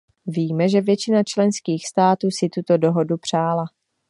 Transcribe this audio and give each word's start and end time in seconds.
Víme, 0.25 0.69
že 0.69 0.81
většina 0.81 1.23
členských 1.23 1.87
států 1.87 2.31
si 2.31 2.49
tuto 2.49 2.77
dohodu 2.77 3.17
přála. 3.17 3.65